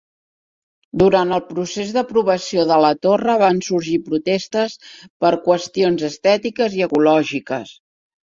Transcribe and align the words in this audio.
Durant 1.01 1.33
el 1.35 1.41
procés 1.49 1.89
d'aprovació 1.97 2.63
de 2.71 2.77
la 2.85 2.89
torre 3.07 3.35
van 3.43 3.61
sorgir 3.69 3.99
protestes 4.07 4.75
per 5.25 5.33
qüestions 5.45 6.07
estètiques 6.11 6.79
i 6.81 6.85
ecològiques. 6.89 7.77